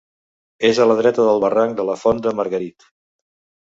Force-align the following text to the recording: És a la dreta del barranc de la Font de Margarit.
És 0.69 0.79
a 0.79 0.87
la 0.87 0.95
dreta 1.01 1.27
del 1.29 1.43
barranc 1.45 1.79
de 1.83 1.89
la 1.93 1.99
Font 2.07 2.27
de 2.27 2.37
Margarit. 2.43 2.93